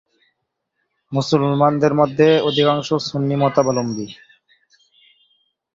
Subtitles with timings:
[1.11, 4.07] মুসলমানদের মধ্যে অধিকাংশ সুন্নি মতাবলম্বী।